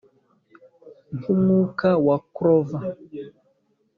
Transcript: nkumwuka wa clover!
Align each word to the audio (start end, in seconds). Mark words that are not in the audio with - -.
nkumwuka 1.17 1.89
wa 2.07 2.17
clover! 2.35 2.83